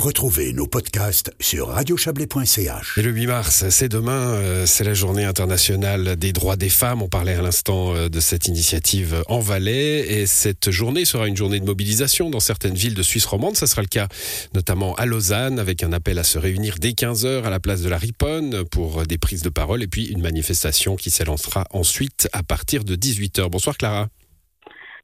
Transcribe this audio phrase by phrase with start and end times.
[0.00, 2.96] Retrouvez nos podcasts sur radiochablais.ch.
[2.96, 7.02] Et le 8 mars, c'est demain, euh, c'est la journée internationale des droits des femmes.
[7.02, 10.10] On parlait à l'instant euh, de cette initiative en Valais.
[10.10, 13.58] Et cette journée sera une journée de mobilisation dans certaines villes de Suisse romande.
[13.58, 14.08] Ça sera le cas
[14.54, 17.90] notamment à Lausanne, avec un appel à se réunir dès 15h à la place de
[17.90, 19.82] la Riponne pour des prises de parole.
[19.82, 23.50] Et puis une manifestation qui s'élancera ensuite à partir de 18h.
[23.50, 24.08] Bonsoir Clara.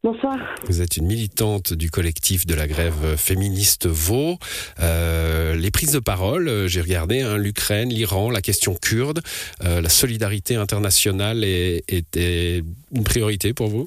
[0.04, 0.36] Bonsoir.
[0.64, 4.36] Vous êtes une militante du collectif de la grève féministe Vaux.
[4.80, 9.20] Euh, les prises de parole, euh, j'ai regardé hein, l'Ukraine, l'Iran, la question kurde,
[9.64, 12.62] euh, la solidarité internationale était
[12.94, 13.86] une priorité pour vous?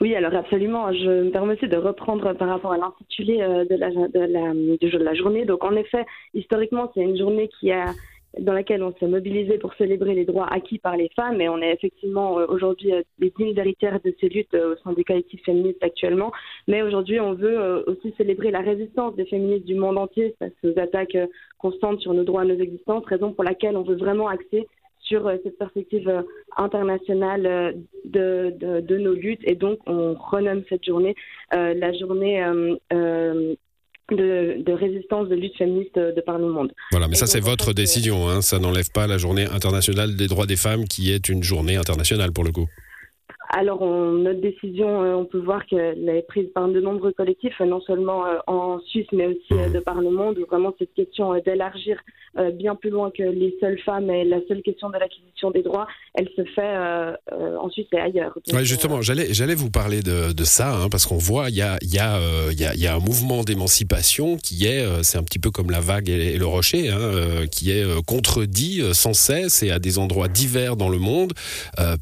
[0.00, 0.92] Oui, alors absolument.
[0.92, 5.14] Je me permets aussi de reprendre par rapport à l'intitulé de la, de la, de
[5.16, 5.44] journée.
[5.44, 7.86] Donc, en effet, historiquement, c'est une journée qui a
[8.38, 11.58] dans laquelle on s'est mobilisé pour célébrer les droits acquis par les femmes et on
[11.58, 15.42] est effectivement euh, aujourd'hui les dignes héritières de ces luttes euh, au sein des collectifs
[15.44, 16.30] féministes actuellement.
[16.66, 20.52] Mais aujourd'hui, on veut euh, aussi célébrer la résistance des féministes du monde entier face
[20.62, 21.16] aux attaques
[21.58, 24.68] constantes sur nos droits, nos existences, raison pour laquelle on veut vraiment axer
[25.00, 26.22] sur cette perspective
[26.56, 31.14] internationale de, nos luttes et donc on renomme cette journée
[31.52, 32.44] la journée
[34.10, 36.72] de, résistance, de lutte féministe de par le monde.
[36.90, 38.40] Voilà, mais ça c'est votre décision, hein.
[38.40, 42.32] ça n'enlève pas la journée internationale des droits des femmes qui est une journée internationale
[42.32, 42.68] pour le coup.
[43.50, 47.80] Alors, notre décision, euh, on peut voir qu'elle est prise par de nombreux collectifs, non
[47.80, 51.34] seulement euh, en Suisse, mais aussi euh, de par le monde, où vraiment cette question
[51.44, 51.98] d'élargir
[52.52, 55.88] bien plus loin que les seules femmes et la seule question de l'acquisition des droits,
[56.14, 56.76] elle se fait
[57.32, 58.38] en Suisse et ailleurs.
[58.52, 61.62] Oui, justement, j'allais, j'allais vous parler de, de ça, hein, parce qu'on voit, il y
[61.62, 62.20] a, y, a,
[62.52, 65.80] y, a, y a un mouvement d'émancipation qui est, c'est un petit peu comme la
[65.80, 70.76] vague et, le rocher, hein, qui est contredit sans cesse et à des endroits divers
[70.76, 71.32] dans le monde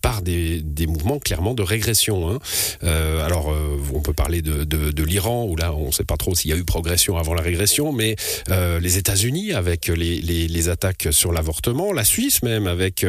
[0.02, 1.18] par des, des mouvements
[1.54, 2.30] de régression.
[2.30, 2.38] Hein.
[2.82, 6.34] Euh, alors, euh, on peut parler de, l'Iran, où là, on ne sait pas trop
[6.34, 8.16] s'il y a eu progression avant la régression, mais
[8.50, 13.06] euh, les États-Unis avec les, attaques sur l'avortement, la Suisse même avec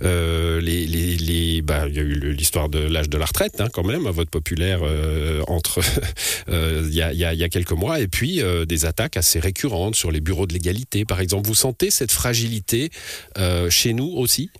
[0.00, 4.06] les, bah, il y a eu l'histoire de l'âge de la retraite, hein, quand même,
[4.06, 4.80] un vote populaire
[5.46, 5.80] entre
[6.48, 10.52] il y, a, quelques mois, et puis des attaques assez récurrentes sur les bureaux de
[10.52, 11.46] l'égalité, par exemple.
[11.46, 12.90] Vous sentez cette fragilité
[13.68, 14.50] chez nous aussi?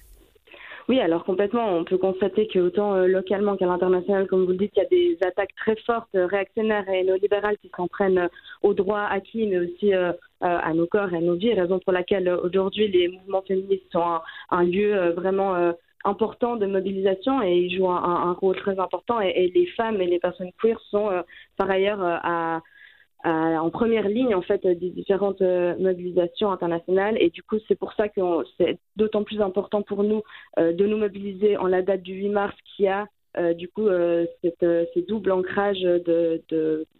[0.89, 1.77] Oui, alors complètement.
[1.77, 4.89] On peut constater qu'autant euh, localement qu'à l'international, comme vous le dites, il y a
[4.89, 8.29] des attaques très fortes, euh, réactionnaires et néolibérales qui s'en prennent euh,
[8.63, 11.55] aux droits acquis, mais aussi à nos corps et à nos vies.
[11.55, 14.21] Raison pour laquelle aujourd'hui les mouvements féministes sont
[14.51, 15.73] un, lieu vraiment
[16.05, 19.21] important de mobilisation et ils jouent un, rôle très important.
[19.21, 21.11] Et, et, les femmes et les personnes queer sont
[21.57, 22.61] par ailleurs à
[23.25, 27.17] euh, en première ligne en fait des différentes euh, mobilisations internationales.
[27.19, 28.21] Et du coup c'est pour ça que
[28.59, 30.23] c'est d'autant plus important pour nous
[30.59, 33.87] euh, de nous mobiliser en la date du 8 mars qui a euh, du coup,
[33.87, 36.43] euh, cette, euh, ce double ancrage de,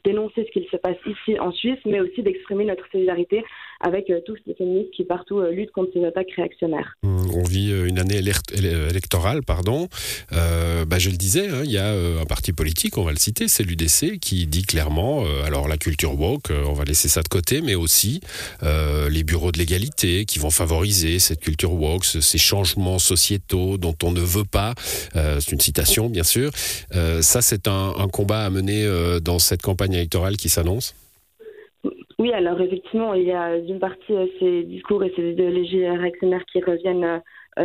[0.05, 3.43] dénoncer ce qu'il se passe ici en Suisse, mais aussi d'exprimer notre solidarité
[3.81, 6.95] avec tous les féministes qui partout luttent contre ces attaques réactionnaires.
[7.03, 9.89] Mmh, on vit une année électorale, pardon.
[10.31, 13.49] Bah, je le disais, hein, il y a un parti politique, on va le citer,
[13.49, 17.61] c'est l'UDC, qui dit clairement, alors la culture woke, on va laisser ça de côté,
[17.61, 18.21] mais aussi
[18.63, 24.13] les bureaux de l'égalité qui vont favoriser cette culture woke, ces changements sociétaux dont on
[24.13, 24.75] ne veut pas.
[25.15, 26.51] c'est une citation, bien sûr.
[26.95, 30.95] Euh, ça, c'est un, combat à mener euh, dans cette campagne électorale qui s'annonce
[32.19, 36.45] Oui, alors effectivement, il y a d'une partie euh, ces discours et ces idéologies réactionnaires
[36.53, 37.23] qui reviennent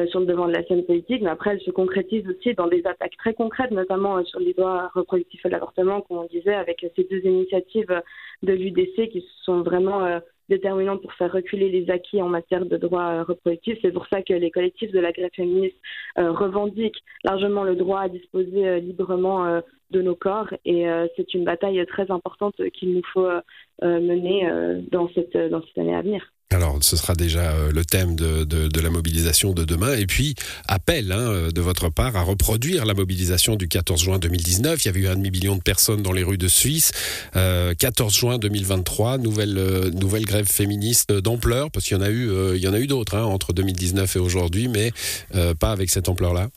[0.09, 2.81] sur le devant de la scène politique, mais après, elles se concrétisent aussi dans des
[2.87, 7.03] attaques très concrètes, notamment sur les droits reproductifs et l'avortement, comme on disait, avec ces
[7.11, 8.01] deux initiatives
[8.41, 10.21] de l'UDC qui sont vraiment
[10.51, 13.79] déterminante pour faire reculer les acquis en matière de droits euh, reproductifs.
[13.81, 15.77] C'est pour ça que les collectifs de la grève féministe
[16.19, 20.85] euh, revendiquent largement le droit à disposer euh, librement de nos corps et
[21.15, 23.27] c'est une bataille très importante qu'il nous faut
[23.81, 24.47] mener
[24.91, 26.21] dans cette, dans cette année à venir.
[26.53, 29.95] Alors, ce sera déjà euh, le thème de, de, la mobilisation de demain.
[29.95, 30.35] Et puis,
[30.67, 34.83] appel hein, euh, de votre part à reproduire la mobilisation du 14 juin 2019.
[34.83, 36.91] Il y avait eu un demi-million de personnes dans les rues de Suisse.
[37.37, 42.09] Euh, 14 juin 2023, nouvelle, euh, nouvelle grève féministe d'ampleur, parce qu'il y en a
[42.09, 44.91] eu, eu d'autres hein, entre 2019 et aujourd'hui, mais
[45.59, 46.49] pas avec cette ampleur-là.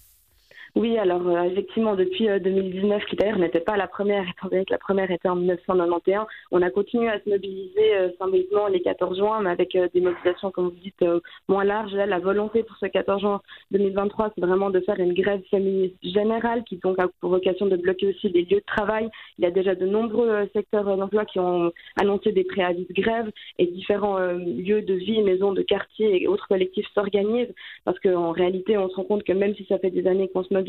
[0.76, 4.64] Oui, alors euh, effectivement, depuis 2019, euh, qui d'ailleurs n'était pas la première, étant donné
[4.64, 8.82] que la première était en 1991, on a continué à se mobiliser euh, symboliquement les
[8.82, 11.04] 14 juin, mais avec des mobilisations, comme vous dites,
[11.46, 11.92] moins larges.
[11.92, 13.40] Là, la volonté pour ce 14 juin
[13.70, 17.76] 2023, c'est vraiment de faire une grève féministe générale qui donc a pour vocation de
[17.76, 19.08] bloquer aussi les lieux de travail.
[19.38, 23.30] Il y a déjà de nombreux secteurs d'emploi qui ont annoncé des préavis de grève
[23.60, 27.54] et différents lieux de vie, maisons de quartier et autres collectifs s'organisent
[27.84, 30.42] parce qu'en réalité, on se rend compte que même si ça fait des années qu'on
[30.42, 30.63] se mobilise,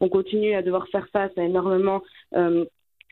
[0.00, 2.02] on continue à devoir faire face à énormément
[2.34, 2.64] euh,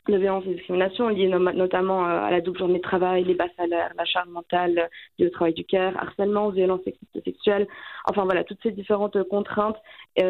[0.07, 3.91] de violences et discriminations liées notamment à la double journée de travail, les bas salaires,
[3.95, 4.89] la charge mentale,
[5.19, 6.81] le travail du cœur, harcèlement, violences
[7.23, 7.67] sexuelles.
[8.09, 9.77] Enfin voilà, toutes ces différentes contraintes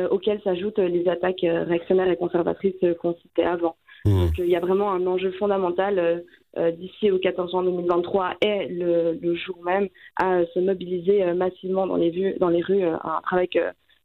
[0.10, 3.78] auxquelles s'ajoutent les attaques réactionnaires et conservatrices qu'on citait avant.
[4.04, 4.25] Mmh.
[4.25, 6.24] Donc il y a vraiment un enjeu fondamental
[6.57, 11.86] euh, d'ici au 14 juin 2023 et le, jour même à se mobiliser euh, massivement
[11.86, 13.60] dans les, dans les rues, euh, un travail que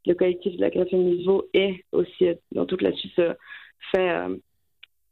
[0.05, 3.19] le collectif de la greffe féministe et aussi dans toute la Suisse
[3.91, 4.27] fait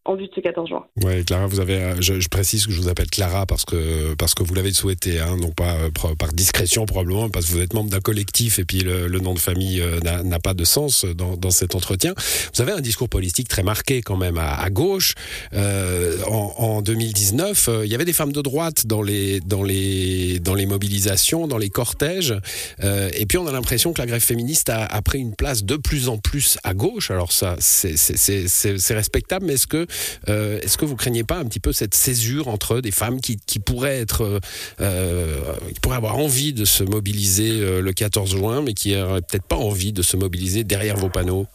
[0.06, 0.86] en vue de ce 14 juin.
[1.02, 4.34] Oui, Clara, vous avez, euh, je, précise que je vous appelle Clara parce que, parce
[4.34, 7.74] que vous l'avez souhaité, hein, non pas euh, par discrétion probablement, parce que vous êtes
[7.74, 11.38] membre d'un collectif et puis le, nom de famille euh, n'a pas de sens dans,
[11.38, 12.14] dans, cet entretien.
[12.54, 15.14] Vous avez un discours politique très marqué quand même à, gauche.
[15.54, 20.56] en, en, 2019, il y avait des femmes de droite dans les, dans les, dans
[20.56, 22.34] les mobilisations, dans les cortèges.
[22.82, 25.78] et puis on a l'impression que la grève féministe a, a, pris une place de
[25.78, 27.12] plus en plus à gauche.
[27.12, 29.88] Alors ça, c'est respectable, mais est-ce que
[30.30, 33.38] euh, est-ce que vous craignez pas un petit peu cette césure entre des femmes qui,
[33.60, 34.40] pourraient être, euh,
[34.82, 35.42] euh,
[35.74, 39.56] qui pourraient avoir envie de se mobiliser le 14 juin, mais qui n'auraient peut-être pas
[39.56, 41.48] envie de se mobiliser derrière vos panneaux?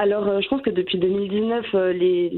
[0.00, 2.30] Alors, euh, je pense que depuis 2019, euh, les,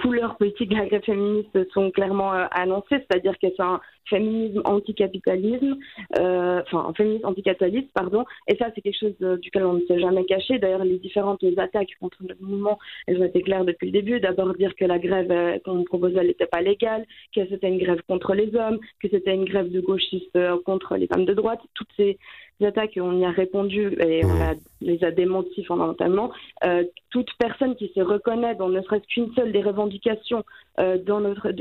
[0.00, 4.62] couleurs politiques de la grève féministe sont clairement euh, annoncées, c'est-à-dire que c'est un féminisme
[4.64, 5.76] anticapitalisme,
[6.18, 10.24] enfin un féminisme anticapitaliste, pardon, et ça c'est quelque chose duquel on ne s'est jamais
[10.24, 10.58] caché.
[10.58, 14.18] D'ailleurs, les différentes attaques contre le mouvement, elles ont été claires depuis le début.
[14.18, 17.04] D'abord dire que la grève qu'on proposait n'était pas légale,
[17.36, 21.06] que c'était une grève contre les hommes, que c'était une grève de gauchistes contre les
[21.06, 21.60] femmes de droite.
[21.74, 22.18] Toutes ces
[22.66, 26.30] attaques, on y a répondu et on les a démenties fondamentalement.
[26.64, 30.44] Euh, toute personne qui se reconnaît dans ne serait-ce qu'une seule des revendications
[30.78, 30.98] euh,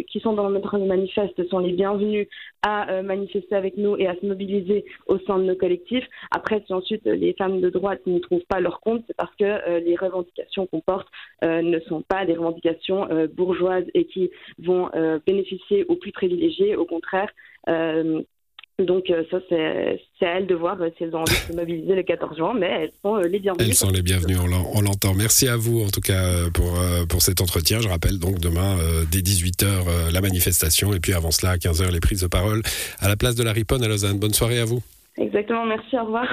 [0.07, 2.27] qui sont dans notre manifeste sont les bienvenus
[2.63, 6.05] à euh, manifester avec nous et à se mobiliser au sein de nos collectifs.
[6.31, 9.79] Après, si ensuite les femmes de droite ne trouvent pas leur compte, c'est parce que
[9.79, 11.07] les revendications qu'on porte
[11.43, 14.29] ne sont pas des revendications bourgeoises et qui
[14.59, 14.89] vont
[15.25, 16.75] bénéficier aux plus privilégiés.
[16.75, 17.29] Au contraire,
[18.79, 21.53] donc euh, ça, c'est à elles de voir euh, si elles ont envie de se
[21.53, 23.65] mobiliser le 14 juin, mais elles sont euh, les bienvenues.
[23.65, 25.15] Elles sont les bienvenues, on l'entend.
[25.15, 26.77] Merci à vous en tout cas pour,
[27.09, 27.79] pour cet entretien.
[27.79, 28.77] Je rappelle donc demain
[29.11, 32.61] dès 18h la manifestation et puis avant cela à 15h les prises de parole
[32.99, 34.19] à la place de la Riponne à Lausanne.
[34.19, 34.83] Bonne soirée à vous.
[35.17, 36.27] Exactement, merci, au revoir.